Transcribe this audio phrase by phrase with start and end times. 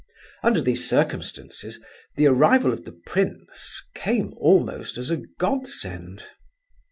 [0.41, 1.79] Under these circumstances
[2.15, 6.23] the arrival of the prince came almost as a godsend.